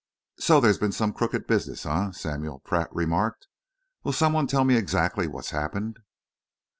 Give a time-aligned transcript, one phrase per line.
[0.39, 3.45] "So there's been some crooked business, eh?" Samuel Pratt remarked.
[4.03, 5.99] "Will some one tell me exactly what's happened?"